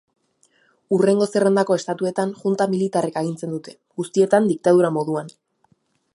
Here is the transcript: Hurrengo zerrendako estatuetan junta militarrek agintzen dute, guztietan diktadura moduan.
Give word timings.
Hurrengo 0.95 1.27
zerrendako 1.33 1.77
estatuetan 1.81 2.33
junta 2.39 2.69
militarrek 2.73 3.21
agintzen 3.23 3.55
dute, 3.57 3.77
guztietan 4.03 4.53
diktadura 4.55 4.95
moduan. 4.99 5.35